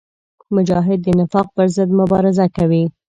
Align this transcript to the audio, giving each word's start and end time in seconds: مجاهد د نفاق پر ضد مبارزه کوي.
مجاهد 0.55 0.99
د 1.03 1.07
نفاق 1.19 1.47
پر 1.55 1.67
ضد 1.75 1.89
مبارزه 1.99 2.45
کوي. 2.57 2.83